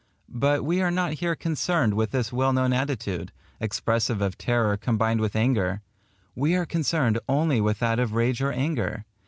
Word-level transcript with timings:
But 0.29 0.65
we 0.65 0.81
are 0.81 0.89
not 0.89 1.13
here 1.21 1.35
concerned 1.35 1.93
with 1.93 2.09
this 2.09 2.33
well 2.33 2.53
known 2.53 2.73
attitude, 2.73 3.31
expressive 3.59 4.19
of 4.19 4.35
terror 4.35 4.75
combined 4.75 5.21
with 5.21 5.35
anger; 5.35 5.83
we 6.33 6.55
are 6.55 6.65
concerned 6.65 7.19
only 7.29 7.61
with 7.61 7.77
that 7.81 7.99
of 7.99 8.13
rage 8.15 8.41
or 8.41 8.51
anger. 8.51 9.05